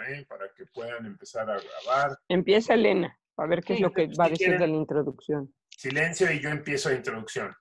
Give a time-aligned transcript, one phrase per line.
[0.00, 0.26] ¿eh?
[0.28, 2.18] Para que puedan empezar a grabar.
[2.28, 5.54] Empieza Elena, a ver qué es lo que va a decir de la introducción.
[5.68, 7.54] Silencio y yo empiezo la introducción.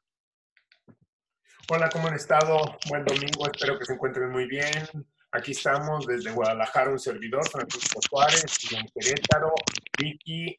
[1.69, 2.77] Hola, ¿cómo han estado?
[2.89, 4.87] Buen domingo, espero que se encuentren muy bien.
[5.31, 9.53] Aquí estamos desde Guadalajara, un servidor, Francisco Suárez, y en Querétaro,
[9.97, 10.57] Vicky.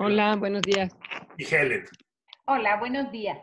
[0.00, 0.90] Hola, buenos días.
[1.36, 1.84] Y Helen.
[2.46, 3.38] Hola, buenos días.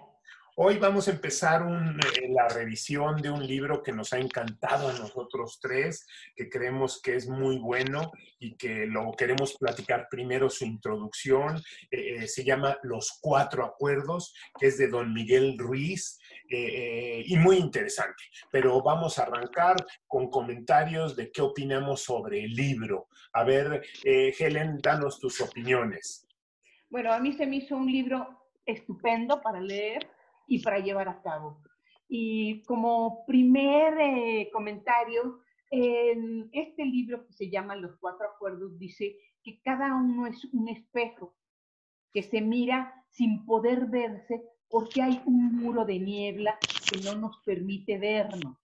[0.58, 4.94] Hoy vamos a empezar eh, la revisión de un libro que nos ha encantado a
[4.94, 8.10] nosotros tres, que creemos que es muy bueno
[8.40, 11.58] y que lo queremos platicar primero su introducción.
[11.92, 17.58] Eh, eh, se llama Los Cuatro Acuerdos, que es de don Miguel Ruiz y muy
[17.58, 18.24] interesante.
[18.50, 19.76] Pero vamos a arrancar
[20.08, 23.10] con comentarios de qué opinamos sobre el libro.
[23.34, 26.26] A ver, Helen, danos tus opiniones.
[26.90, 30.15] Bueno, a mí se me hizo un libro estupendo para leer
[30.48, 31.62] y para llevar a cabo.
[32.08, 39.18] Y como primer eh, comentario, en este libro que se llama Los Cuatro Acuerdos dice
[39.44, 41.36] que cada uno es un espejo
[42.14, 46.58] que se mira sin poder verse porque hay un muro de niebla
[46.90, 48.58] que no nos permite vernos.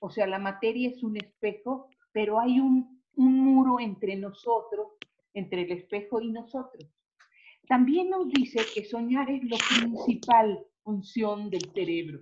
[0.00, 4.88] O sea, la materia es un espejo, pero hay un, un muro entre nosotros,
[5.32, 6.88] entre el espejo y nosotros.
[7.66, 12.20] También nos dice que soñar es lo principal función del cerebro.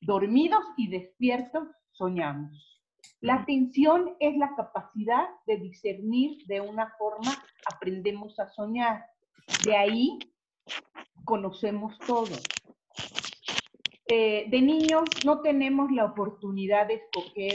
[0.00, 2.80] Dormidos y despiertos, soñamos.
[3.20, 7.32] La atención es la capacidad de discernir de una forma,
[7.72, 9.04] aprendemos a soñar.
[9.64, 10.18] De ahí
[11.24, 12.36] conocemos todo.
[14.06, 17.54] Eh, de niños no tenemos la oportunidad de escoger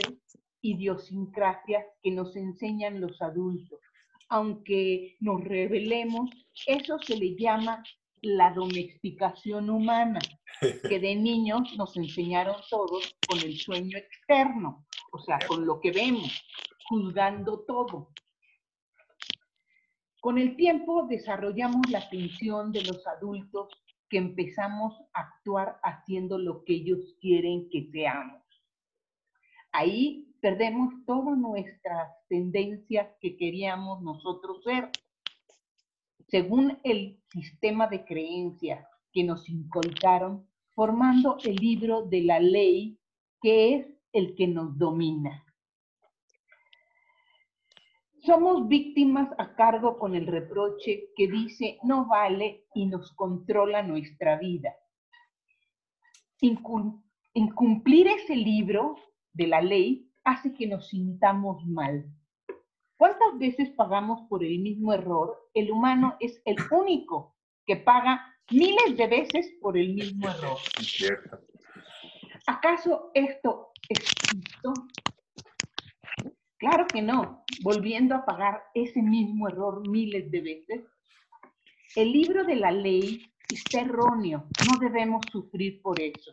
[0.60, 3.80] idiosincrasias que nos enseñan los adultos.
[4.28, 6.30] Aunque nos revelemos,
[6.66, 7.82] eso se le llama
[8.24, 10.18] la domesticación humana,
[10.60, 15.92] que de niños nos enseñaron todos con el sueño externo, o sea, con lo que
[15.92, 16.44] vemos,
[16.88, 18.10] juzgando todo.
[20.20, 23.68] Con el tiempo desarrollamos la atención de los adultos
[24.08, 28.42] que empezamos a actuar haciendo lo que ellos quieren que seamos.
[29.72, 34.90] Ahí perdemos todas nuestras tendencias que queríamos nosotros ser
[36.34, 42.98] según el sistema de creencias que nos inculcaron, formando el libro de la ley
[43.40, 45.44] que es el que nos domina.
[48.26, 54.36] Somos víctimas a cargo con el reproche que dice no vale y nos controla nuestra
[54.36, 54.74] vida.
[56.40, 58.96] Incumplir ese libro
[59.32, 62.04] de la ley hace que nos sintamos mal,
[63.34, 65.48] ¿Cuántas veces pagamos por el mismo error?
[65.54, 67.34] El humano es el único
[67.66, 70.56] que paga miles de veces por el mismo error.
[70.80, 71.40] Cierto.
[72.46, 74.72] ¿Acaso esto es justo?
[76.58, 80.84] Claro que no, volviendo a pagar ese mismo error miles de veces.
[81.96, 86.32] El libro de la ley está erróneo, no debemos sufrir por eso.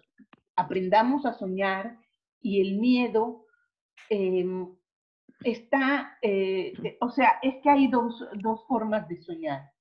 [0.56, 1.98] Aprendamos a soñar
[2.42, 3.48] y el miedo
[4.10, 4.68] em,
[5.44, 9.72] está, eh, o sea, es que hay dos, dos formas de soñar.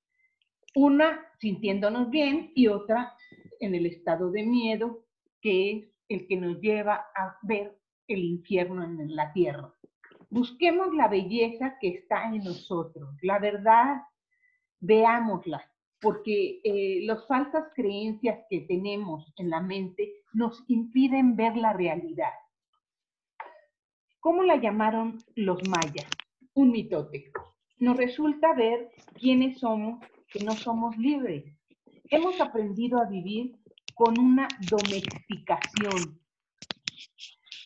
[0.75, 3.15] Una sintiéndonos bien y otra
[3.61, 5.05] en el estado de miedo,
[5.41, 7.77] que es el que nos lleva a ver
[8.09, 9.73] el infierno en la tierra.
[10.29, 14.03] Busquemos la belleza que está en nosotros, la verdad,
[14.81, 15.65] veámosla,
[16.01, 22.33] porque eh, las falsas creencias que tenemos en la mente nos impiden ver la realidad.
[24.21, 26.07] ¿Cómo la llamaron los mayas?
[26.53, 27.33] Un mitote.
[27.79, 29.99] Nos resulta ver quiénes somos,
[30.29, 31.45] que no somos libres.
[32.11, 33.57] Hemos aprendido a vivir
[33.95, 36.21] con una domesticación.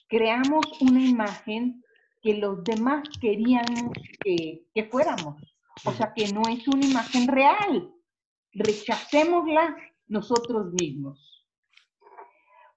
[0.08, 1.82] Creamos una imagen
[2.22, 3.90] que los demás querían
[4.22, 5.42] que, que fuéramos.
[5.84, 7.92] O sea, que no es una imagen real.
[8.52, 9.76] Rechacémosla
[10.06, 11.44] nosotros mismos.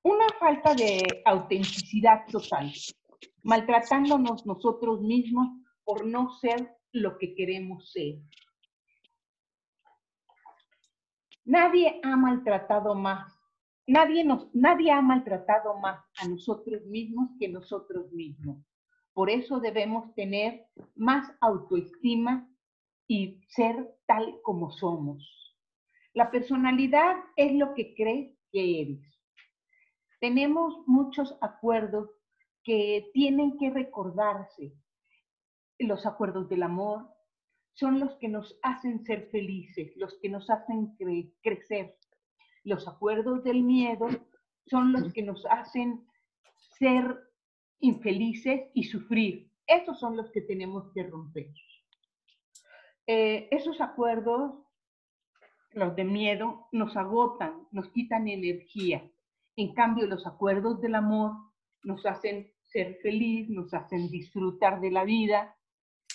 [0.01, 2.73] Una falta de autenticidad total
[3.43, 5.47] maltratándonos nosotros mismos
[5.83, 8.19] por no ser lo que queremos ser.
[11.45, 13.33] Nadie ha maltratado más,
[13.87, 18.57] nadie, nos, nadie ha maltratado más a nosotros mismos que nosotros mismos.
[19.13, 22.47] Por eso debemos tener más autoestima
[23.07, 25.55] y ser tal como somos.
[26.13, 28.99] La personalidad es lo que crees que eres.
[30.19, 32.09] Tenemos muchos acuerdos
[32.67, 34.73] que tienen que recordarse.
[35.79, 37.07] Los acuerdos del amor
[37.75, 40.97] son los que nos hacen ser felices, los que nos hacen
[41.41, 41.95] crecer.
[42.65, 44.09] Los acuerdos del miedo
[44.65, 46.05] son los que nos hacen
[46.77, 47.17] ser
[47.79, 49.49] infelices y sufrir.
[49.65, 51.47] esos son los que tenemos que romper.
[53.07, 54.61] Eh, esos acuerdos,
[55.71, 59.09] los de miedo, nos agotan, nos quitan energía.
[59.55, 61.31] En cambio, los acuerdos del amor
[61.83, 65.55] nos hacen ser feliz, nos hacen disfrutar de la vida.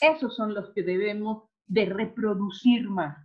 [0.01, 3.17] Esos son los que debemos de reproducir más.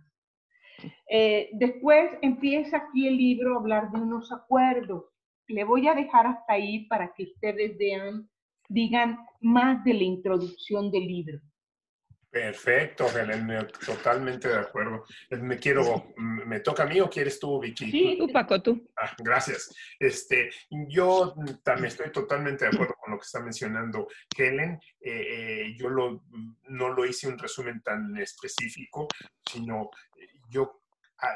[1.10, 5.04] Eh, después empieza aquí el libro a hablar de unos acuerdos.
[5.48, 8.28] Le voy a dejar hasta ahí para que ustedes vean,
[8.68, 11.40] digan más de la introducción del libro.
[12.30, 15.04] Perfecto, Helen, totalmente de acuerdo.
[15.30, 17.90] Me quiero, ¿me toca a mí o quieres tú, Vicky?
[17.90, 18.86] Sí, tú, Paco, tú.
[18.96, 19.74] Ah, gracias.
[19.98, 20.50] Este,
[20.88, 24.78] yo también estoy totalmente de acuerdo con lo que está mencionando Helen.
[25.00, 26.24] Eh, eh, yo lo,
[26.68, 29.08] no lo hice un resumen tan específico,
[29.50, 29.90] sino
[30.50, 30.82] yo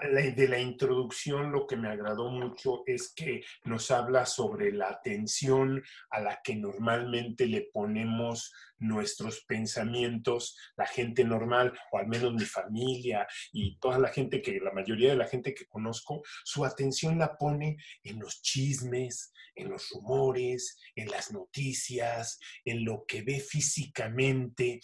[0.03, 5.83] de la introducción lo que me agradó mucho es que nos habla sobre la atención
[6.11, 8.53] a la que normalmente le ponemos
[8.83, 14.61] nuestros pensamientos, la gente normal, o al menos mi familia y toda la gente que,
[14.61, 19.71] la mayoría de la gente que conozco, su atención la pone en los chismes, en
[19.71, 24.81] los rumores, en las noticias, en lo que ve físicamente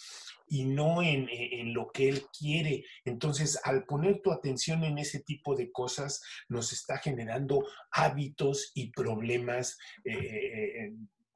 [0.47, 1.27] y no en,
[1.73, 2.85] lo que él quiere.
[3.05, 8.91] Entonces, al poner tu atención en ese tipo de cosas, nos está generando hábitos y
[8.91, 10.93] problemas eh, eh,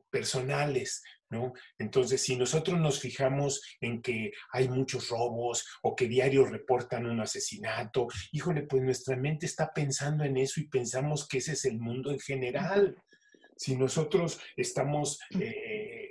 [0.10, 1.54] personales, ¿no?
[1.78, 7.20] Entonces, si nosotros nos fijamos en que hay muchos robos o que diarios reportan un
[7.20, 11.80] asesinato, híjole, pues nuestra mente está pensando en eso y pensamos que ese es el
[11.80, 12.96] mundo en general.
[13.58, 16.03] Si nosotros estamos eh,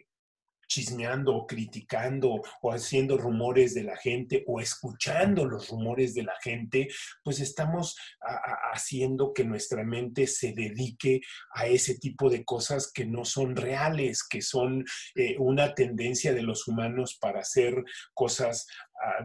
[0.73, 6.35] chismeando o criticando o haciendo rumores de la gente o escuchando los rumores de la
[6.43, 6.89] gente,
[7.23, 7.97] pues estamos
[8.73, 11.21] haciendo que nuestra mente se dedique
[11.53, 14.85] a ese tipo de cosas que no son reales, que son
[15.15, 17.85] eh, una tendencia de los humanos para hacer
[18.15, 18.67] cosas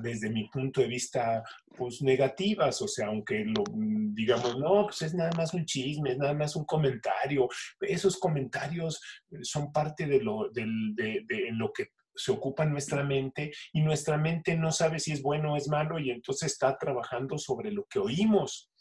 [0.02, 1.44] desde mi punto de vista,
[1.76, 6.18] pues negativas, o sea, aunque lo digamos, no, pues es nada más un chisme, es
[6.18, 7.48] nada más un comentario,
[7.82, 9.02] esos comentarios
[9.42, 10.66] son parte de lo, de,
[10.96, 15.54] de lo que se ocupa nuestra mente y nuestra mente no sabe si es bueno
[15.54, 18.72] o es malo y entonces está trabajando sobre lo que oímos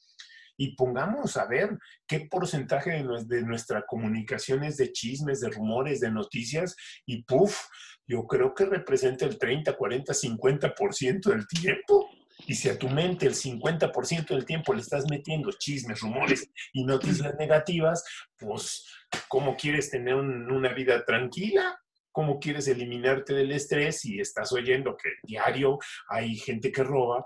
[0.57, 6.11] y pongamos a ver qué porcentaje de, nuestra comunicación es de chismes, de rumores, de
[6.11, 7.67] noticias y puff,
[8.07, 12.09] yo creo que representa el 30, 40, 50% del tiempo.
[12.47, 16.85] Y si a tu mente el 50% del tiempo le estás metiendo chismes, rumores y
[16.85, 18.05] noticias negativas,
[18.37, 18.87] pues,
[19.29, 21.81] ¿cómo quieres tener una vida tranquila?
[22.17, 25.79] ¿Cómo quieres eliminarte del estrés si estás oyendo que diario
[26.09, 27.23] hay gente que roba?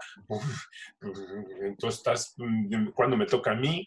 [1.63, 2.35] entonces estás,
[2.97, 3.87] cuando me toca a mí,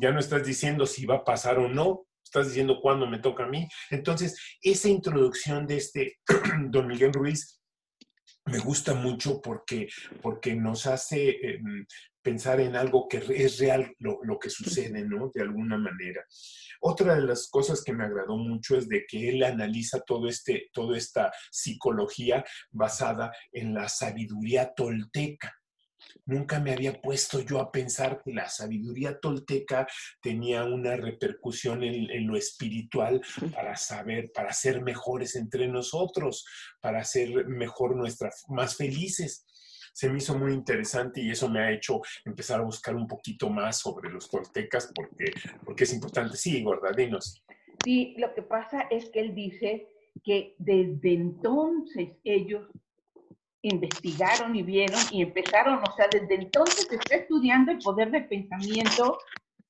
[0.00, 3.44] ya no estás diciendo si va a pasar o no, estás diciendo cuándo me toca
[3.44, 3.68] a mí.
[3.90, 6.16] Entonces, esa introducción de este
[6.70, 7.60] don Miguel Ruiz
[8.46, 9.88] me gusta mucho porque,
[10.22, 11.86] porque nos hace em,
[12.22, 15.30] pensar en algo que es real lo, lo, que sucede, ¿no?
[15.32, 16.24] De alguna manera.
[16.80, 20.70] Otra de las cosas que me agradó mucho es de que él analiza todo este,
[20.72, 25.54] toda esta psicología basada en la sabiduría tolteca.
[26.26, 29.86] Nunca me había puesto yo a pensar que la sabiduría tolteca
[30.22, 33.20] tenía una repercusión en, lo espiritual
[33.54, 36.46] para saber, para ser mejores entre nosotros,
[36.80, 39.46] para ser mejor nuestras, más felices.
[39.92, 43.50] Se me hizo muy interesante y eso me ha hecho empezar a buscar un poquito
[43.50, 45.32] más sobre los toltecas porque,
[45.64, 46.36] porque es importante.
[46.36, 47.44] Sí, Gordadinos.
[47.84, 49.88] Sí, lo que pasa es que él dice
[50.22, 52.66] que desde entonces ellos
[53.68, 58.28] investigaron y vieron y empezaron, o sea, desde entonces se está estudiando el poder del
[58.28, 59.18] pensamiento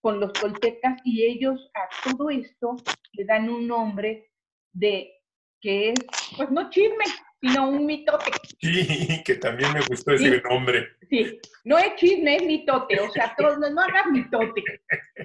[0.00, 2.76] con los toltecas y ellos a todo esto
[3.12, 4.30] le dan un nombre
[4.72, 5.12] de
[5.60, 5.94] que es,
[6.36, 7.04] pues no chisme,
[7.40, 8.30] sino un mitote.
[8.60, 10.88] Sí, que también me gustó ese nombre.
[11.08, 14.62] Sí, no es chisme, es mitote, o sea, no, no hagas mitote.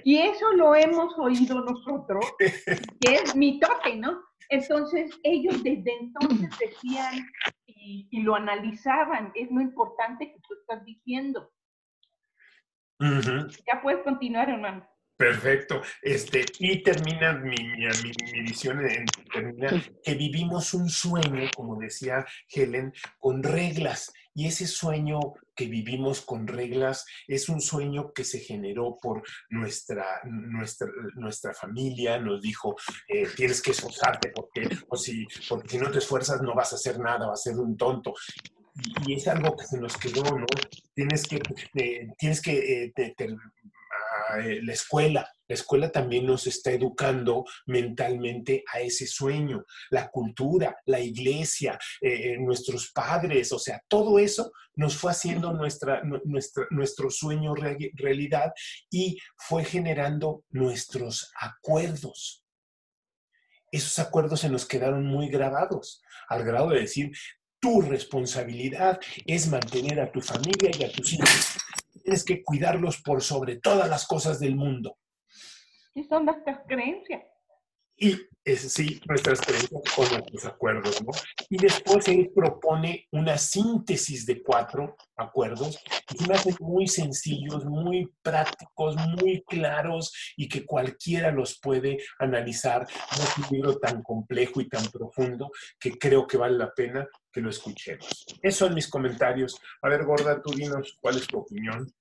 [0.04, 4.28] Y eso lo hemos oído nosotros, que es mitote, ¿no?
[4.50, 7.27] Entonces, ellos desde entonces decían
[7.68, 11.51] y, lo analizaban, es lo importante que tú estás diciendo.
[13.00, 14.86] Ya puedes continuar, hermano.
[15.20, 15.82] Perfecto.
[16.01, 19.70] Este, y termina mi, mi, visión, en, termina
[20.03, 24.13] que vivimos un sueño, como decía Helen, con reglas.
[24.34, 25.20] Y ese sueño
[25.60, 32.18] que vivimos con reglas es un sueño que se generó por nuestra, nuestra, nuestra familia.
[32.18, 32.78] Nos dijo,
[33.10, 36.78] eh, tienes que esforzarte porque, o si, porque si no te esfuerzas no vas a
[36.78, 38.13] hacer nada, vas a ser un tonto
[39.06, 40.46] y, es algo que se nos quedó, ¿no?
[40.94, 41.42] Tienes que,
[41.75, 48.82] eh, tienes que eh, eh, la escuela, La escuela también nos está educando mentalmente a
[48.82, 49.65] ese sueño.
[49.89, 56.03] La cultura, la iglesia, eh, nuestros padres, o sea, todo eso nos fue haciendo nuestra,
[56.03, 58.53] nuestra, nuestro sueño realidad
[58.91, 62.46] y fue generando nuestros acuerdos.
[63.72, 67.12] Esos acuerdos se nos quedaron muy grabados, al grado de decir,
[67.60, 71.58] tu responsabilidad es mantener a tu familia y a tus hijos.
[72.03, 74.98] Tienes que cuidarlos por sobre todas las cosas del mundo.
[75.93, 77.24] Y son nuestras creencias.
[78.01, 81.12] Y es, sí, nuestras creencias con nuestros acuerdos, ¿no?
[81.50, 85.77] Y después él propone una síntesis de cuatro acuerdos
[86.08, 92.88] que me hacen muy sencillos, muy prácticos, muy claros y que cualquiera los puede analizar.
[93.17, 97.05] No es un libro tan complejo y tan profundo que creo que vale la pena
[97.34, 98.25] que lo escuchemos.
[98.41, 99.60] Esos son mis comentarios.
[99.81, 101.91] A ver, Gorda, tú dinos cuál es tu opinión.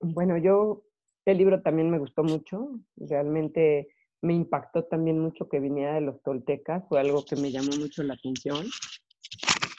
[0.00, 0.85] Bueno, yo,
[1.32, 2.80] el libro también me gustó mucho.
[2.96, 3.88] Realmente
[4.22, 8.02] me impactó también mucho que viniera de los toltecas, fue algo que me llamó mucho
[8.02, 8.64] la atención.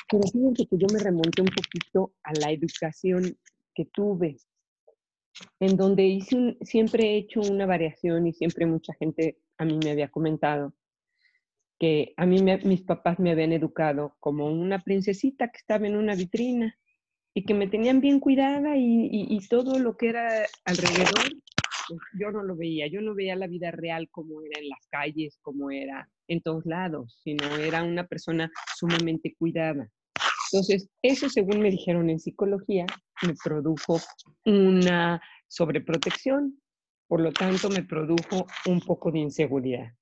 [0.09, 3.37] Pero fíjense que yo me remonté un poquito a la educación
[3.73, 4.37] que tuve,
[5.59, 9.91] en donde hice siempre he hecho una variación y siempre mucha gente a mí me
[9.91, 10.73] había comentado
[11.79, 16.15] que a mí mis papás me habían educado como una princesita que estaba en una
[16.15, 16.75] vitrina
[17.37, 21.29] y que me tenían bien cuidada y, y todo lo que era alrededor
[21.87, 24.87] pues, yo no lo veía, yo no veía la vida real como era en las
[24.89, 29.87] calles, como era en todos lados, sino era una persona sumamente cuidada.
[30.51, 32.87] Entonces, eso según me dijeron en psicología,
[33.21, 33.99] me produjo
[34.43, 36.59] una sobreprotección,
[37.07, 39.93] por lo tanto me produjo un poco de inseguridad.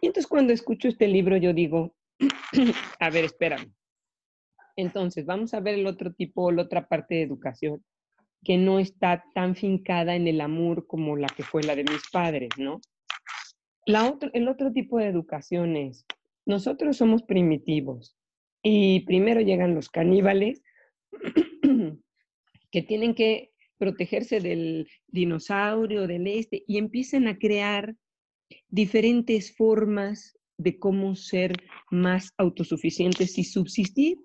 [0.00, 1.96] Y entonces cuando escucho este libro yo digo,
[3.00, 3.74] a ver, espérame.
[4.78, 7.84] Entonces, vamos a ver el otro tipo, la otra parte de educación,
[8.44, 12.08] que no está tan fincada en el amor como la que fue la de mis
[12.12, 12.80] padres, ¿no?
[14.32, 16.06] El otro tipo de educación es,
[16.46, 18.16] nosotros somos primitivos
[18.62, 20.62] y primero llegan los caníbales
[22.70, 27.96] que tienen que protegerse del dinosaurio, del este, y empiezan a crear
[28.68, 31.54] diferentes formas de cómo ser
[31.90, 34.18] más autosuficientes y subsistir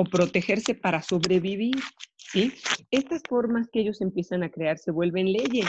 [0.00, 1.76] o protegerse para sobrevivir.
[2.16, 2.54] ¿sí?
[2.90, 5.66] Estas formas que ellos empiezan a crear se vuelven leyes.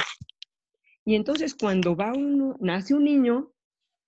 [1.03, 3.51] Y entonces cuando va uno, nace un niño,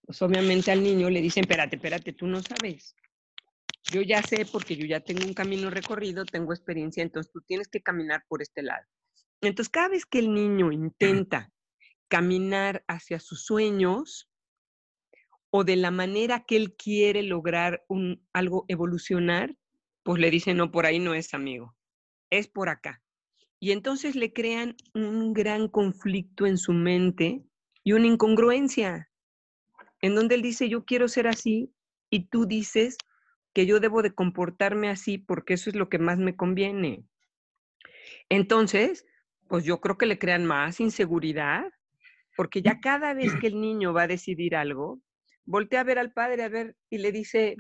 [0.06, 2.96] pues obviamente al niño le dicen, espérate, espérate, tú no sabes.
[3.92, 7.68] Yo ya sé porque yo ya tengo un camino recorrido, tengo experiencia, entonces tú tienes
[7.68, 8.86] que caminar por este lado.
[9.42, 11.52] Entonces cada vez que el niño intenta
[12.08, 14.30] caminar hacia sus sueños
[15.50, 19.58] o de la manera que él quiere lograr un, algo evolucionar,
[20.04, 21.76] pues le dicen, no, por ahí no es amigo
[22.38, 23.02] es por acá.
[23.60, 27.44] Y entonces le crean un gran conflicto en su mente
[27.84, 29.10] y una incongruencia,
[30.02, 31.74] en donde él dice, yo quiero ser así,
[32.10, 32.98] y tú dices
[33.54, 37.06] que yo debo de comportarme así porque eso es lo que más me conviene.
[38.30, 39.06] Entonces,
[39.48, 41.66] pues yo creo que le crean más inseguridad,
[42.36, 45.00] porque ya cada vez que el niño va a decidir algo,
[45.46, 47.58] voltea a ver al padre a ver y le dice,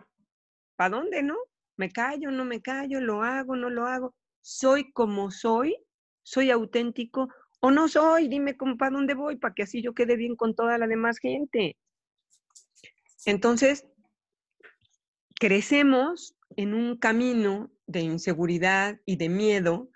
[0.75, 1.37] ¿para dónde, no?
[1.77, 3.01] ¿Me callo, no me callo?
[3.01, 4.15] ¿Lo hago, no lo hago?
[4.43, 5.75] soy como soy,
[6.21, 7.29] soy auténtico
[7.61, 10.77] o no soy, dime para dónde voy para que así yo quede bien con toda
[10.77, 11.77] la demás gente.
[13.25, 13.87] Entonces,
[15.39, 19.89] crecemos en un camino de inseguridad y de miedo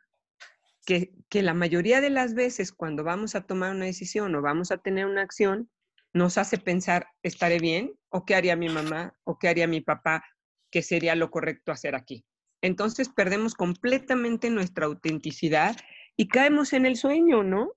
[0.85, 4.71] que, que, la mayoría de las veces cuando vamos a tomar una decisión o vamos
[4.71, 5.69] a tener una acción,
[6.13, 7.93] nos hace pensar, ¿estaré bien?
[8.07, 9.13] ¿O qué haría mi mamá?
[9.25, 10.23] ¿O qué haría mi papá?
[10.71, 12.25] ¿Qué sería lo correcto hacer aquí?
[12.61, 15.75] entonces perdemos completamente nuestra autenticidad
[16.15, 17.73] y caemos en el sueño, ¿no?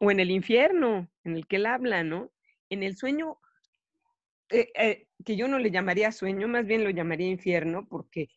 [0.00, 2.32] O en el infierno, en el que él habla, ¿no?
[2.70, 3.38] En el sueño,
[4.50, 8.28] eh, eh, que yo no le llamaría sueño, más bien lo llamaría infierno, porque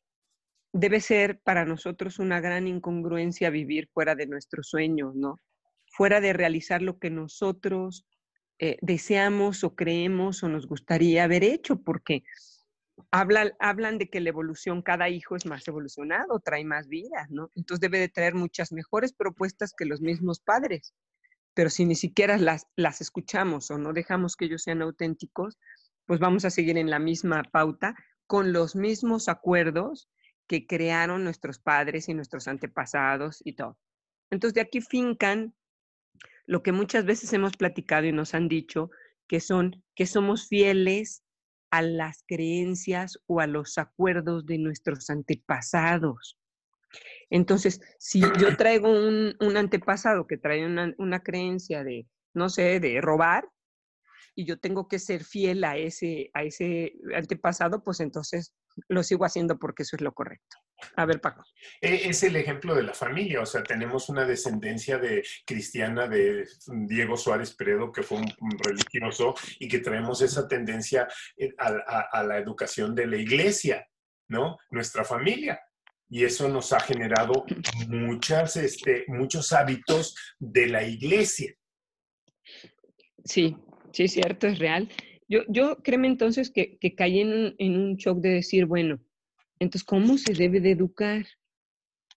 [0.74, 5.40] debe ser para nosotros una gran incongruencia vivir fuera de nuestro sueño, ¿no?
[5.92, 8.06] Fuera de realizar lo que nosotros
[8.60, 12.24] eh, deseamos o creemos o nos gustaría haber hecho, porque
[13.12, 17.52] hablan, de que la evolución, cada hijo es más evolucionado, trae más vida, ¿no?
[17.56, 20.94] Entonces debe de traer muchas mejores propuestas que los mismos padres.
[21.54, 25.58] Pero si ni siquiera las, las escuchamos o no dejamos que ellos sean auténticos,
[26.06, 27.96] pues vamos a seguir en la misma pauta
[28.28, 30.10] con los mismos acuerdos
[30.48, 33.78] que crearon nuestros padres y nuestros antepasados y todo.
[34.32, 35.56] Entonces de aquí fincan
[36.46, 38.90] lo que muchas veces hemos platicado y nos han dicho,
[39.28, 41.24] que son que somos fieles
[41.72, 46.38] a las creencias o a los acuerdos de nuestros antepasados.
[47.30, 53.50] Entonces, si yo traigo un, antepasado que trae una, creencia de no sé, de robar,
[54.36, 58.54] y yo tengo que ser fiel a ese, a ese antepasado, pues entonces
[58.88, 60.58] lo sigo haciendo porque eso es lo correcto.
[60.96, 61.44] A ver, Paco.
[61.82, 66.48] E, es el ejemplo de la familia, o sea, tenemos una descendencia de cristiana de
[66.88, 71.08] Diego Suárez Peredo, que fue un, religioso, y que traemos esa tendencia
[71.38, 73.88] eh, a, la educación de la iglesia,
[74.28, 74.58] ¿no?
[74.72, 75.60] Nuestra familia.
[76.10, 77.46] Y eso nos ha generado
[77.88, 81.54] muchas, este, muchos hábitos de la iglesia.
[83.24, 83.56] Sí,
[83.92, 84.90] sí, es cierto, es real.
[85.28, 89.00] Yo, yo créeme entonces que, que caí en, en un shock de decir, bueno,
[89.60, 91.26] entonces, ¿cómo se debe de educar?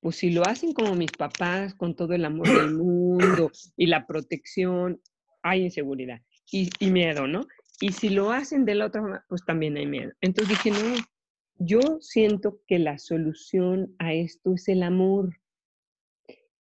[0.00, 4.06] Pues si lo hacen como mis papás, con todo el amor del mundo y la
[4.06, 5.00] protección,
[5.42, 6.20] hay inseguridad
[6.50, 7.46] y, y miedo, ¿no?
[7.80, 10.12] Y si lo hacen de la otra forma, pues también hay miedo.
[10.20, 10.96] Entonces dije, no,
[11.58, 15.40] yo siento que la solución a esto es el amor.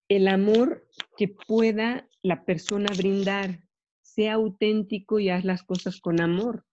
[0.08, 0.86] El amor
[1.16, 3.60] que pueda la persona brindar,
[4.02, 6.64] sea auténtico y haz las cosas con amor.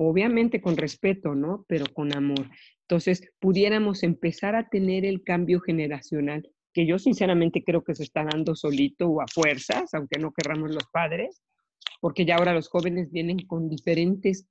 [0.00, 1.64] Obviamente con respeto, ¿no?
[1.66, 2.48] Pero con amor.
[2.82, 8.22] Entonces, pudiéramos empezar a tener el cambio generacional, que yo sinceramente creo que se está
[8.22, 11.42] dando solito o a fuerzas, aunque no querramos los padres,
[12.00, 14.46] porque ya ahora los jóvenes vienen con diferentes,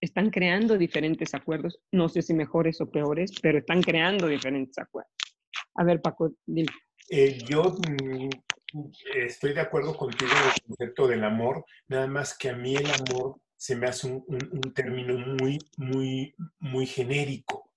[0.00, 5.12] están creando diferentes acuerdos, no sé si mejores o peores, pero están creando diferentes acuerdos.
[5.74, 6.70] A ver, Paco, dime.
[7.10, 8.30] Eh, yo mm,
[9.14, 12.86] estoy de acuerdo contigo en el concepto del amor, nada más que a mí el
[12.86, 17.70] amor se me hace un, término muy, muy, muy genérico,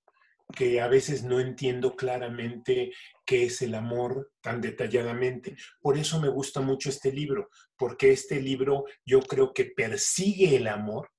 [0.56, 2.94] que a veces no entiendo claramente
[3.26, 5.58] qué es el amor tan detalladamente.
[5.82, 10.68] Por eso me gusta mucho este libro, porque este libro yo creo que persigue el
[10.68, 11.10] amor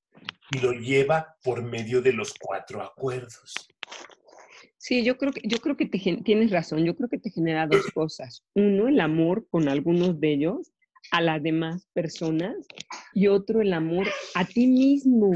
[0.51, 3.53] y lo lleva por medio de los cuatro acuerdos.
[4.79, 6.87] Sí, yo creo que, yo creo que tienes razón.
[6.87, 8.43] Yo creo que te genera dos cosas.
[8.55, 10.74] Uno, el amor con algunos de ellos
[11.11, 12.57] a las demás personas
[13.13, 15.33] y otro el amor a ti mismo,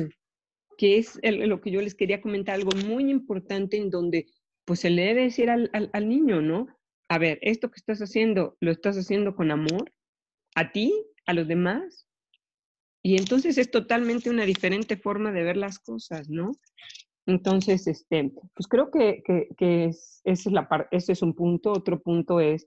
[0.76, 4.26] que es lo que yo les quería comentar, algo muy importante en donde
[4.64, 6.66] pues se le debe decir al, al, niño, ¿no?
[7.08, 9.92] A ver, esto que estás haciendo, ¿lo estás haciendo con amor?
[10.54, 10.92] ¿A ti?
[11.24, 12.06] ¿A los demás?
[13.02, 16.52] Y entonces es totalmente una diferente forma de ver las cosas, ¿no?
[17.28, 19.22] Entonces, este, pues creo que,
[19.56, 21.72] que, es, es la ese es un punto.
[21.72, 22.66] Otro punto es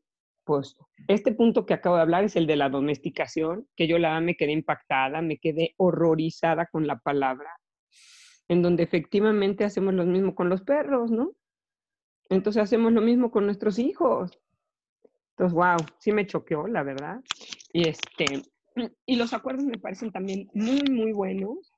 [1.07, 4.35] este punto que acabo de hablar es el de la domesticación, que yo la me
[4.35, 7.49] quedé impactada, me quedé horrorizada con la palabra,
[8.47, 11.31] en donde efectivamente hacemos lo mismo con los perros, ¿no?
[12.29, 14.31] Entonces hacemos lo mismo con nuestros hijos.
[15.31, 17.19] Entonces, wow, sí me choqueó, la verdad.
[17.73, 18.25] Y, este,
[19.05, 21.73] y los acuerdos me parecen también muy, muy buenos.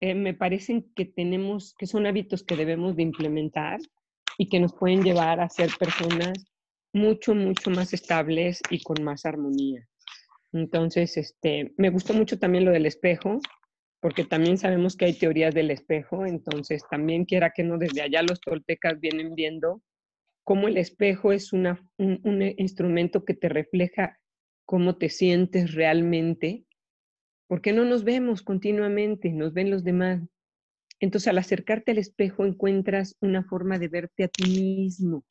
[0.00, 3.78] Eh, me parecen que tenemos, que son hábitos que debemos de implementar
[4.36, 6.32] y que nos pueden llevar a ser personas
[6.94, 9.86] mucho, mucho más estables y con más armonía.
[10.52, 13.40] Entonces, este, me gustó mucho también lo del espejo,
[14.00, 18.22] porque también sabemos que hay teorías del espejo, entonces también quiera que no, desde allá
[18.22, 19.82] los toltecas vienen viendo
[20.44, 21.66] cómo el espejo es un,
[21.98, 24.18] un instrumento que te refleja
[24.64, 26.64] cómo te sientes realmente,
[27.48, 30.22] porque no nos vemos continuamente, nos ven los demás.
[31.00, 35.24] Entonces, al acercarte al espejo encuentras una forma de verte a ti mismo,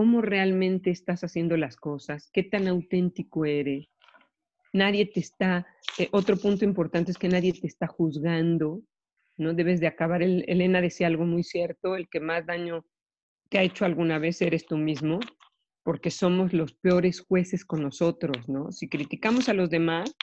[0.00, 3.86] cómo realmente estás haciendo las cosas, qué tan auténtico eres.
[4.72, 5.66] Nadie te está,
[5.98, 8.80] eh, otro punto importante es que nadie te está juzgando,
[9.36, 9.52] ¿no?
[9.52, 12.86] Debes de acabar, el, Elena decía algo muy cierto, el que más daño
[13.50, 15.20] te ha hecho alguna vez eres tú mismo,
[15.82, 18.72] porque somos los peores jueces con nosotros, ¿no?
[18.72, 20.16] Si criticamos a los demás,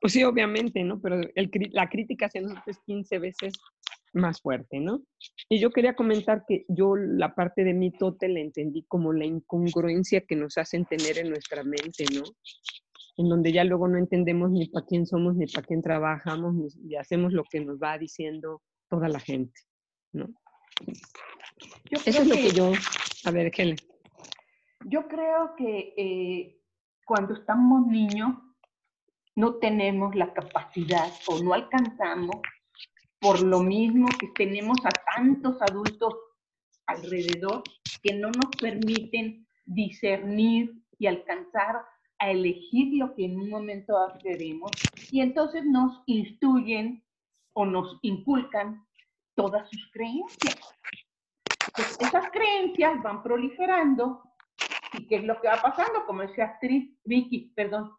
[0.00, 1.02] pues sí, obviamente, ¿no?
[1.02, 3.52] Pero la crítica hacia nosotros es 15 veces
[4.14, 5.02] más fuerte, ¿no?
[5.48, 9.24] Y yo quería comentar que yo la parte de mi tote la entendí como la
[9.24, 12.22] incongruencia que nos hacen tener en nuestra mente, ¿no?
[13.16, 16.96] En donde ya luego no entendemos ni para quién somos, ni para quién trabajamos, ni,
[16.96, 19.60] hacemos lo que nos va diciendo toda la gente,
[20.12, 20.28] ¿no?
[22.04, 22.72] Eso es lo que yo...
[23.24, 23.76] A ver, Helen.
[24.86, 26.60] Yo creo que eh,
[27.06, 28.36] cuando estamos niños
[29.36, 32.36] no tenemos la capacidad o no alcanzamos
[33.24, 36.14] por lo mismo que tenemos a tantos adultos
[36.86, 37.62] alrededor
[38.02, 41.86] que no nos permiten discernir y alcanzar
[42.18, 44.70] a elegir lo que en un momento queremos
[45.10, 47.02] y entonces nos instruyen
[47.54, 48.86] o nos inculcan
[49.34, 50.60] todas sus creencias.
[51.78, 54.22] esas creencias van proliferando
[54.92, 57.90] y qué es lo que va pasando, como decía actriz Vicky, perdón,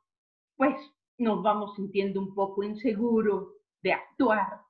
[0.55, 0.75] pues
[1.17, 4.64] nos vamos sintiendo un poco inseguros de actuar,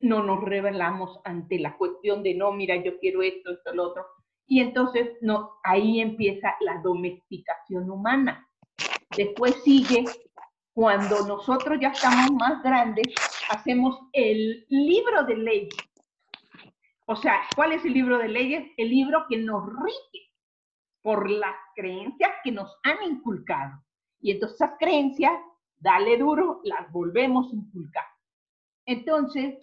[0.00, 4.06] no nos revelamos ante la cuestión de no, mira, yo quiero esto, esto, lo otro.
[4.46, 8.48] Y entonces no, ahí empieza la domesticación humana.
[9.16, 10.04] Después sigue
[10.72, 13.06] cuando nosotros ya estamos más grandes,
[13.50, 15.76] hacemos el libro de leyes.
[17.06, 18.70] O sea, ¿cuál es el libro de leyes?
[18.76, 20.30] El libro que nos rige
[21.02, 23.82] por las creencias que nos han inculcado.
[24.20, 25.32] Y entonces esas creencias,
[25.78, 28.04] dale duro, las volvemos a inculcar.
[28.86, 29.58] Entonces,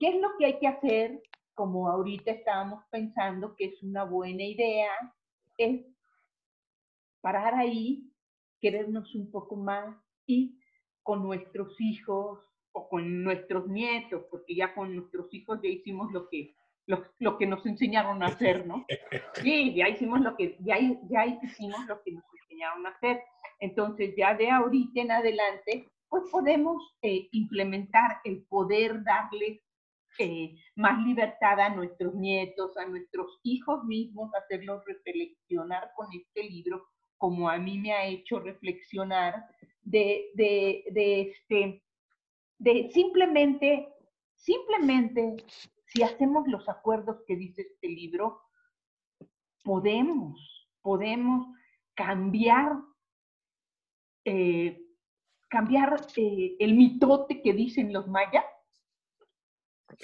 [0.00, 1.22] ¿qué es lo que hay que hacer?
[1.54, 4.90] Como ahorita estábamos pensando que es una buena idea,
[5.58, 5.84] es
[7.20, 8.10] parar ahí,
[8.60, 9.94] querernos un poco más
[10.26, 10.58] y
[11.02, 12.40] con nuestros hijos
[12.72, 16.54] o con nuestros nietos, porque ya con nuestros hijos ya hicimos lo que,
[16.86, 18.86] lo, que nos enseñaron a hacer, ¿no?
[19.42, 20.78] Sí, ya hicimos lo que, ya,
[21.10, 23.22] ya hicimos lo que nos enseñaron a hacer.
[23.58, 29.60] Entonces, ya de ahorita en adelante, pues podemos eh, implementar el poder darles
[30.20, 36.86] eh, más libertad a nuestros nietos, a nuestros hijos mismos, hacerlos reflexionar con este libro,
[37.16, 39.44] como a mí me ha hecho reflexionar,
[39.82, 41.82] de, este,
[42.58, 43.88] de simplemente,
[44.34, 45.36] simplemente,
[45.86, 48.42] si hacemos los acuerdos que dice este libro,
[49.64, 51.46] podemos, podemos
[51.94, 52.76] cambiar
[54.24, 54.78] eh,
[55.50, 58.44] cambiar eh, el mitote que dicen los mayas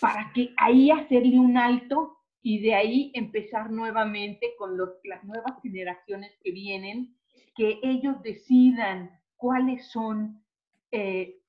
[0.00, 6.32] para que ahí hacerle un alto y de ahí empezar nuevamente con las nuevas generaciones
[6.42, 7.16] que vienen,
[7.56, 10.42] que ellos decidan cuáles son
[10.92, 11.40] eh,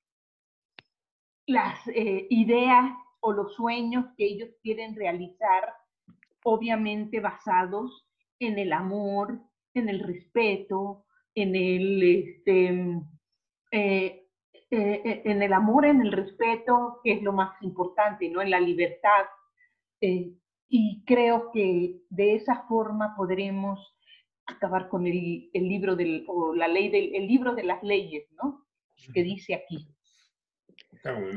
[1.46, 5.74] las ideas o los sueños que ellos quieren realizar,
[6.44, 8.08] obviamente basados
[8.40, 9.40] en el amor,
[9.74, 13.02] en el respeto, en el, este,
[13.72, 14.27] eh,
[14.70, 18.42] eh, eh, en el amor, en el respeto, que es lo más importante, ¿no?
[18.42, 19.26] En la libertad.
[20.70, 23.80] y creo que de esa forma podremos
[24.48, 28.26] acabar con el, el libro del, o la ley del, el libro de las leyes,
[28.42, 28.66] ¿no?
[29.14, 29.88] Que dice aquí.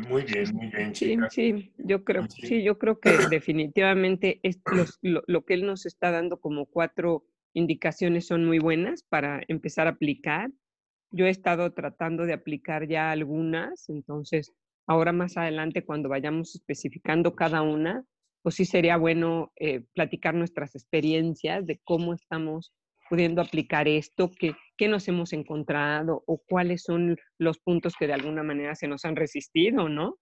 [0.09, 1.33] Muy bien, muy bien, chicas.
[1.33, 4.61] Sí, sí, yo creo, sí, yo creo que definitivamente es
[5.03, 9.87] lo, lo, que él nos está dando como cuatro indicaciones son muy buenas para empezar
[9.87, 10.51] a aplicar.
[11.11, 14.53] Yo he estado tratando de aplicar ya algunas, entonces
[14.87, 18.05] ahora más adelante cuando vayamos especificando cada una,
[18.43, 22.73] pues sí sería bueno eh, platicar nuestras experiencias de cómo estamos
[23.09, 28.15] pudiendo aplicar esto, qué, qué nos hemos encontrado o cuáles son los puntos que de
[28.15, 30.17] alguna manera se nos han resistido, ¿no?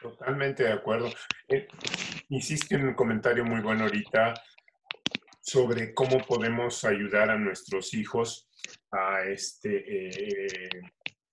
[0.00, 1.10] Totalmente de acuerdo.
[1.48, 1.68] Eh,
[2.30, 4.34] hiciste un comentario muy bueno ahorita
[5.46, 8.48] sobre cómo podemos ayudar a nuestros hijos
[8.90, 10.70] a, este, eh,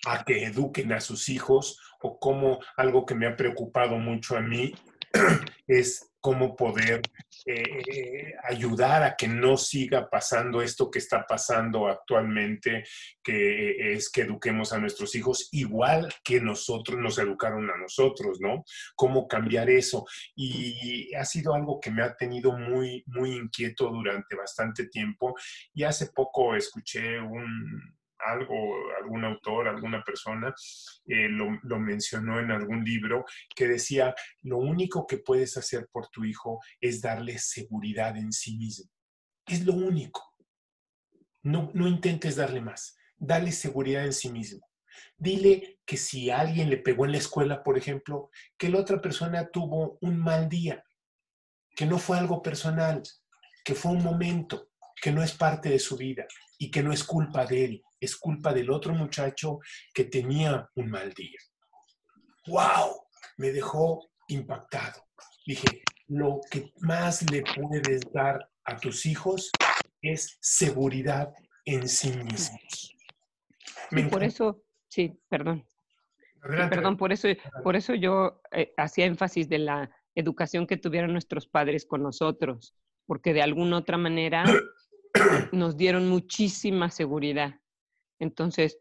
[0.05, 4.41] a que eduquen a sus hijos o cómo algo que me ha preocupado mucho a
[4.41, 4.75] mí
[5.67, 7.01] es cómo poder
[7.45, 12.85] eh, ayudar a que no siga pasando esto que está pasando actualmente,
[13.21, 18.63] que es que eduquemos a nuestros hijos igual que nosotros nos educaron a nosotros, ¿no?
[18.95, 20.05] Cómo cambiar eso.
[20.33, 25.35] Y ha sido algo que me ha tenido muy, muy inquieto durante bastante tiempo.
[25.73, 28.55] Y hace poco escuché un, algo,
[29.01, 30.53] algún autor, alguna persona
[31.05, 36.23] eh, lo, mencionó en algún libro que decía, lo único que puedes hacer por tu
[36.23, 38.89] hijo es darle seguridad en sí mismo.
[39.45, 40.35] Es lo único.
[41.41, 42.97] No, no intentes darle más.
[43.17, 44.65] Dale seguridad en sí mismo.
[45.17, 49.49] Dile que si alguien le pegó en la escuela, por ejemplo, que la otra persona
[49.49, 50.83] tuvo un mal día,
[51.75, 53.01] que no fue algo personal,
[53.63, 54.69] que fue un momento,
[55.01, 56.25] que no es parte de su vida
[56.57, 59.59] y que no es culpa de él, es culpa del otro muchacho
[59.93, 61.39] que tenía un mal día.
[62.47, 63.07] ¡Wow!
[63.37, 65.07] Me dejó impactado.
[65.45, 69.51] Dije, lo que más le puedes dar a tus hijos
[70.01, 71.33] es seguridad
[71.65, 72.95] en sí mismos.
[74.11, 75.65] por eso, sí, perdón.
[76.41, 77.29] perdón, por eso,
[77.63, 82.75] por eso yo eh, hacía énfasis de la educación que tuvieron nuestros padres con nosotros,
[83.05, 84.43] porque de alguna otra manera
[85.53, 87.62] nos dieron muchísima seguridad.
[88.19, 88.77] Entonces,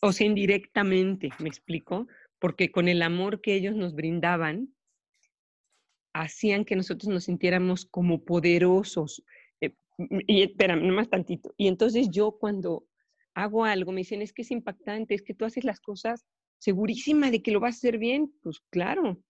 [0.00, 2.06] o sea, indirectamente, me explico,
[2.38, 4.74] porque con el amor que ellos nos brindaban,
[6.12, 9.22] hacían que nosotros nos sintiéramos como poderosos.
[9.60, 9.74] Eh,
[10.26, 11.54] y espera, más tantito.
[11.56, 12.86] Y entonces yo cuando
[13.34, 16.24] hago algo, me dicen, es que es impactante, es que tú haces las cosas
[16.58, 18.32] segurísima de que lo vas a hacer bien.
[18.42, 19.20] Pues claro.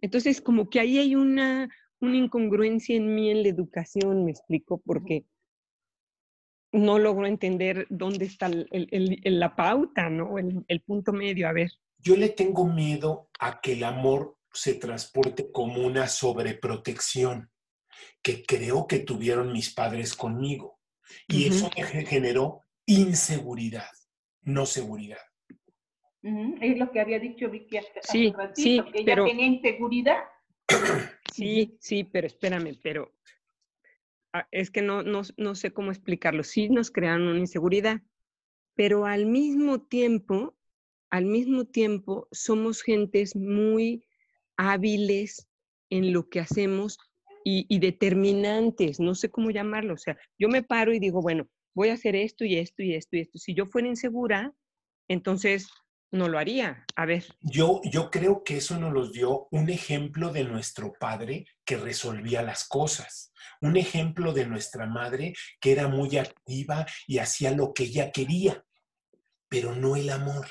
[0.00, 1.68] Entonces, como que ahí hay una,
[2.00, 5.24] una incongruencia en mí en la educación, me explico, porque
[6.74, 10.38] no logro entender dónde está la pauta, ¿no?
[10.38, 11.70] El, punto medio, a ver.
[11.98, 17.50] Yo le tengo miedo a que el amor se transporte como una sobreprotección
[18.20, 20.80] que creo que tuvieron mis padres conmigo.
[21.28, 23.88] Y eso me generó inseguridad.
[24.42, 25.18] no seguridad.
[26.60, 30.24] Es lo que había dicho Vicky hace, sí, ratito, sí, que ella pero, tenía inseguridad.
[31.32, 33.12] Sí, sí, pero espérame, pero
[34.50, 36.42] es que no, no, no sé cómo explicarlo.
[36.42, 38.02] Sí nos crearon una inseguridad,
[38.74, 40.56] pero al mismo tiempo,
[41.10, 44.04] al mismo tiempo somos gentes muy
[44.56, 45.48] hábiles
[45.90, 46.98] en lo que hacemos
[47.44, 49.94] y, y, determinantes, no sé cómo llamarlo.
[49.94, 52.94] O sea, yo me paro y digo, bueno, voy a hacer esto y esto y
[52.94, 53.38] esto y esto.
[53.38, 54.54] Si yo fuera insegura,
[55.08, 55.68] entonces
[56.14, 56.86] no lo haría.
[56.94, 57.24] A ver.
[57.40, 62.66] Yo, yo creo que eso nos dio un ejemplo de nuestro padre que resolvía las
[62.66, 68.12] cosas, un ejemplo de nuestra madre que era muy activa y hacía lo que ella
[68.12, 68.64] quería,
[69.48, 70.46] pero no el amor.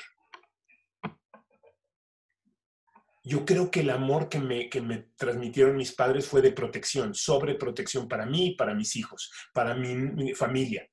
[3.22, 7.14] Yo creo que el amor que me, que me transmitieron mis padres fue de protección,
[7.14, 10.86] sobre protección para mí y para mis hijos, para mi, mi familia.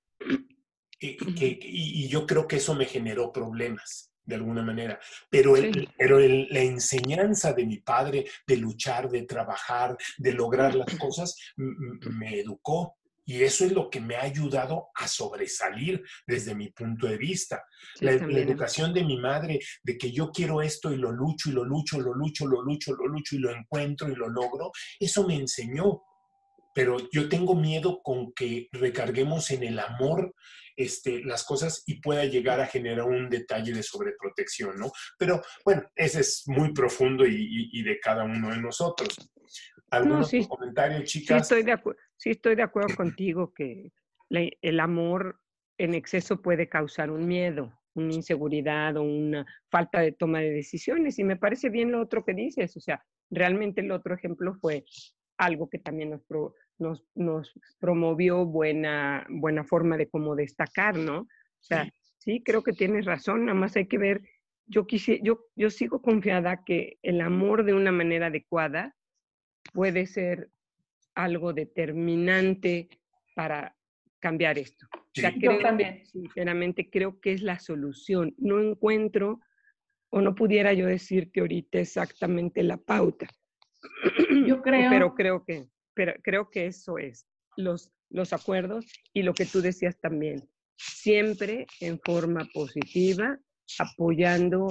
[0.97, 4.99] Y, y yo creo que eso me generó problemas de alguna manera.
[5.29, 5.89] Pero, el, sí.
[5.97, 11.35] pero el, la enseñanza de mi padre de luchar, de trabajar, de lograr las cosas,
[11.55, 12.97] me educó.
[13.23, 17.63] Y eso es lo que me ha ayudado a sobresalir desde mi punto de vista.
[17.95, 21.49] Sí, la, la, educación de mi madre, de que yo quiero esto y lo lucho
[21.49, 24.71] y lo lucho, lo lucho, lo lucho, lo lucho y lo encuentro y lo logro,
[24.99, 26.01] eso me enseñó.
[26.73, 30.33] Pero yo tengo miedo con que recarguemos en el amor
[30.75, 34.91] este, las cosas y pueda llegar a generar un detalle de sobreprotección, ¿no?
[35.17, 39.31] Pero bueno, ese es muy profundo y, y, y de cada uno de nosotros.
[39.91, 41.47] ¿Algún no, sí, comentario, chicas?
[41.47, 41.77] Sí estoy, de
[42.15, 43.91] sí estoy de acuerdo contigo que
[44.29, 45.39] la, el amor
[45.77, 51.19] en exceso puede causar un miedo, una inseguridad o una falta de toma de decisiones.
[51.19, 52.77] Y me parece bien lo otro que dices.
[52.77, 54.85] O sea, realmente el otro ejemplo fue
[55.41, 61.21] algo que también nos, pro, nos, nos, promovió buena, buena forma de cómo destacar, ¿no?
[61.21, 61.27] O
[61.63, 61.91] sea, sí.
[62.17, 64.21] sí, creo que tienes razón, nada más hay que ver,
[64.67, 68.95] yo, quise, yo, yo sigo confiada que el amor de una manera adecuada
[69.73, 70.49] puede ser
[71.15, 72.89] algo determinante
[73.35, 73.75] para
[74.19, 74.87] cambiar esto.
[75.13, 75.21] Sí.
[75.21, 76.05] O sea, creo, también.
[76.05, 78.35] sinceramente creo que es la solución.
[78.37, 79.39] No encuentro
[80.09, 83.27] o no pudiera yo decirte ahorita exactamente la pauta.
[84.45, 84.89] Yo creo.
[84.89, 89.61] Pero creo que, pero creo que eso es, los, los acuerdos y lo que tú
[89.61, 93.37] decías también, siempre en forma positiva,
[93.79, 94.67] apoyando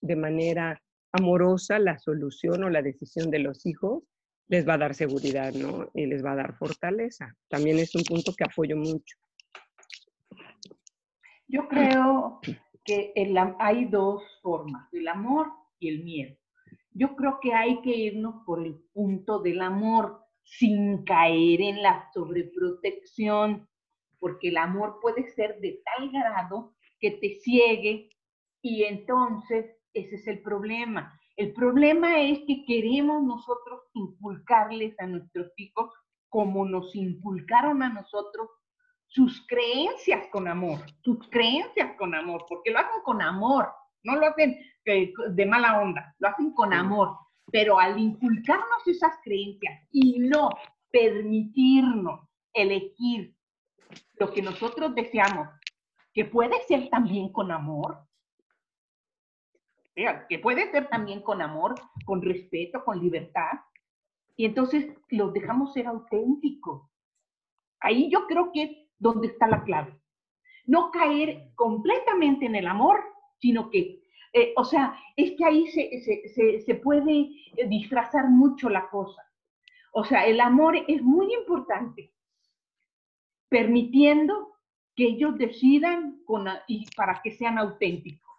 [0.00, 0.80] de manera
[1.12, 4.02] amorosa la solución o la decisión de los hijos,
[4.48, 5.90] les va a dar seguridad, ¿no?
[5.94, 7.34] Y les va a dar fortaleza.
[7.48, 9.16] También es un punto que apoyo mucho.
[11.48, 12.40] Yo creo
[12.84, 15.46] que el, hay dos formas, el amor
[15.78, 16.36] y el miedo.
[16.96, 22.08] Yo creo que hay que irnos por el punto del amor sin caer en la
[22.14, 23.68] sobreprotección,
[24.20, 28.10] porque el amor puede ser de tal grado que te ciegue
[28.62, 31.18] y entonces ese es el problema.
[31.36, 35.92] El problema es que queremos nosotros inculcarles a nuestros hijos
[36.28, 38.48] como nos inculcaron a nosotros
[39.08, 43.68] sus creencias con amor, sus creencias con amor, porque lo hacen con amor,
[44.04, 47.16] no lo hacen de mala onda, lo hacen con amor.
[47.50, 50.50] Pero al inculcarnos esas creencias y no
[50.90, 53.34] permitirnos elegir
[54.18, 55.48] lo que nosotros deseamos,
[56.12, 58.06] que puede ser también con amor,
[60.28, 63.52] que puede ser también con amor, con respeto, con libertad,
[64.36, 66.88] y entonces los dejamos ser auténticos.
[67.80, 70.00] Ahí yo creo que es donde está la clave.
[70.64, 73.04] No caer completamente en el amor,
[73.44, 74.00] sino que
[74.32, 77.28] eh, o sea, es que ahí se, se, se, se, puede
[77.68, 79.22] disfrazar mucho la cosa.
[79.92, 82.12] O sea, el amor es muy importante,
[83.48, 84.56] permitiendo
[84.96, 88.34] que ellos decidan con, y para que sean auténticos,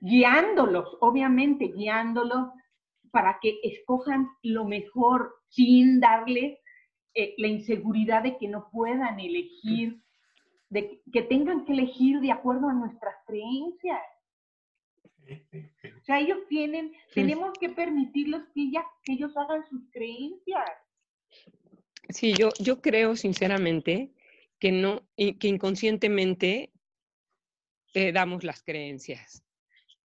[0.00, 2.48] guiándolos, obviamente guiándolos
[3.10, 6.58] para que escojan lo mejor sin darles
[7.14, 10.02] eh, la inseguridad de que no puedan elegir,
[10.68, 14.00] de que tengan que elegir de acuerdo a nuestras creencias.
[16.00, 20.68] O sea, ellos tienen, tenemos que ella, que ellos hagan sus creencias.
[22.08, 24.12] Sí, yo, yo creo sinceramente
[24.58, 26.72] que no, que inconscientemente
[27.94, 29.44] eh, damos las creencias.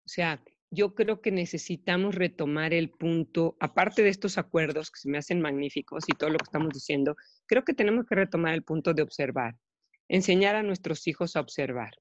[0.05, 5.09] O sea, yo creo que necesitamos retomar el punto, aparte de estos acuerdos que se
[5.09, 8.63] me hacen magníficos y todo lo que estamos diciendo, creo que tenemos que retomar el
[8.63, 9.55] punto de observar,
[10.09, 11.91] enseñar a nuestros hijos a observar.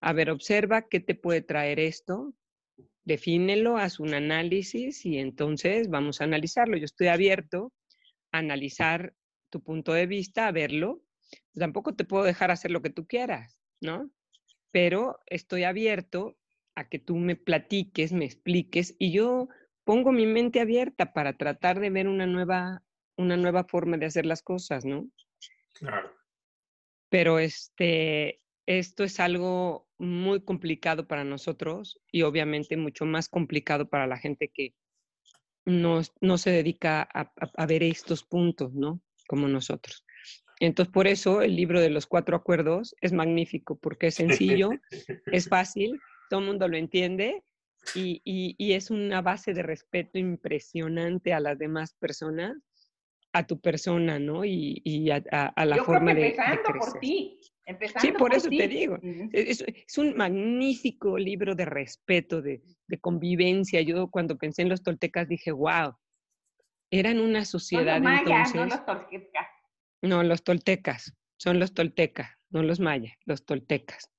[0.00, 2.34] A ver, observa qué te puede traer esto,
[3.04, 6.76] defínelo, haz un análisis y entonces vamos a analizarlo.
[6.76, 7.72] Yo estoy abierto
[8.32, 9.14] a analizar
[9.50, 11.02] tu punto de vista, a verlo.
[11.54, 14.10] Tampoco te puedo dejar hacer lo que tú quieras, ¿no?
[14.70, 16.36] pero estoy abierto
[16.74, 19.48] a que tú me platiques, me expliques y yo
[19.84, 22.82] pongo mi mente abierta para tratar de ver una nueva,
[23.16, 25.08] una nueva forma de hacer las cosas, ¿no?
[25.74, 26.12] Claro.
[27.08, 34.06] Pero este, esto es algo muy complicado para nosotros y obviamente mucho más complicado para
[34.06, 34.74] la gente que
[35.64, 39.00] no, no se dedica a, a, ver estos puntos, ¿no?
[39.28, 40.04] Como nosotros.
[40.58, 44.70] Entonces, por eso el libro de los cuatro acuerdos es magnífico, porque es sencillo,
[45.26, 47.42] es fácil, todo el mundo lo entiende
[47.94, 52.56] y, y, y, es una base de respeto impresionante a las demás personas,
[53.32, 54.44] a tu persona, ¿no?
[54.44, 57.00] Y, y a, a, a, la Yo forma creo que de, empezando de por crecer.
[57.00, 57.40] ti.
[57.70, 58.58] Empezando Sí, por eso ti.
[58.58, 58.96] te digo.
[58.96, 59.30] Ujú.
[59.32, 63.80] Es, es un magnífico libro de respeto, de, de, convivencia.
[63.82, 65.94] Yo cuando pensé en los toltecas dije, wow,
[66.90, 68.54] eran una sociedad los mayas, entonces.
[68.54, 69.46] no los toltecas.
[70.02, 74.10] No, los toltecas, son los toltecas, no los mayas, los toltecas.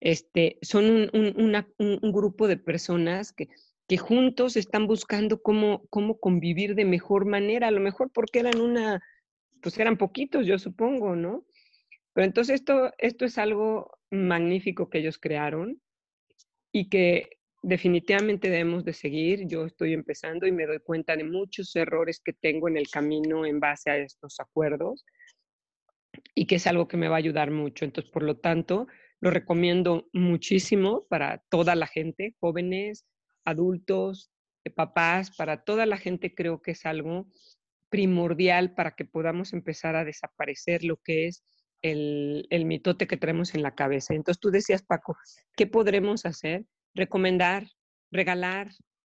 [0.00, 3.48] Este, son un, un, una, un, un grupo de personas que,
[3.88, 8.60] que juntos están buscando cómo, cómo convivir de mejor manera, a lo mejor porque eran
[8.60, 9.00] una,
[9.62, 11.46] pues eran poquitos, yo supongo, ¿no?
[12.16, 15.82] Pero entonces esto, esto es algo magnífico que ellos crearon
[16.72, 17.28] y que
[17.62, 19.46] definitivamente debemos de seguir.
[19.46, 23.44] Yo estoy empezando y me doy cuenta de muchos errores que tengo en el camino
[23.44, 25.04] en base a estos acuerdos
[26.34, 27.84] y que es algo que me va a ayudar mucho.
[27.84, 28.86] Entonces, por lo tanto,
[29.20, 33.04] lo recomiendo muchísimo para toda la gente, jóvenes,
[33.44, 34.30] adultos,
[34.64, 37.26] eh, papás, para toda la gente creo que es algo
[37.90, 41.44] primordial para que podamos empezar a desaparecer lo que es
[41.82, 44.14] el, mitote que tenemos en la cabeza.
[44.14, 45.16] Entonces tú decías, Paco,
[45.56, 46.64] ¿qué podremos hacer?
[46.94, 47.68] Recomendar,
[48.10, 48.70] regalar,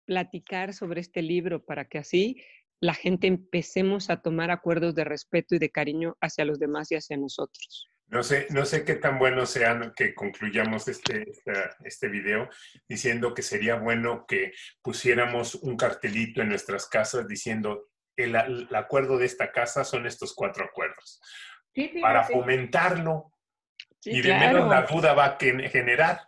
[0.06, 2.44] platicar sobre este libro para que así
[2.80, 6.96] la gente empecemos a tomar acuerdos de respeto y de cariño hacia los demás y
[6.96, 7.90] hacia nosotros.
[8.10, 11.26] No sé, no sé qué tan bueno sea que concluyamos este,
[11.84, 12.50] este, video
[12.88, 18.36] diciendo que sería bueno que pusiéramos un cartelito en nuestras casas diciendo el
[18.76, 21.20] acuerdo de esta casa son estos cuatro acuerdos.
[21.78, 22.34] Sí, sí, para sí.
[22.34, 23.32] fomentarlo
[24.00, 24.54] Sí, y de claro.
[24.66, 26.22] menos la duda va a generar.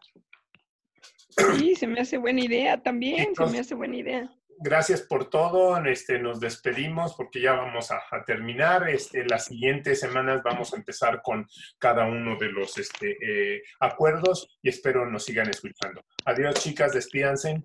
[1.57, 4.29] Sí, se me hace buena idea también, se me hace buena idea.
[4.62, 5.83] Gracias por todo.
[5.85, 8.88] Este, nos despedimos porque ya vamos a, a terminar.
[8.89, 11.47] Este, las siguientes semanas vamos a empezar con
[11.79, 16.03] cada uno de los este, eh, acuerdos y espero nos sigan escuchando.
[16.25, 17.63] Adiós, chicas, despídanse.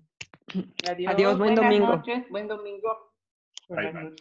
[0.89, 1.87] Adiós, Adiós, buen domingo.
[1.87, 3.13] noches, buen domingo.
[3.69, 3.91] Bye.
[3.91, 4.15] Bye.